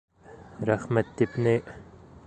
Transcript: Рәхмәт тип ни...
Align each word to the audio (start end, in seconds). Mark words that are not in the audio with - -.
Рәхмәт 0.69 1.13
тип 1.21 1.39
ни... 1.49 1.57